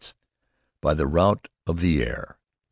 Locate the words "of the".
1.67-2.01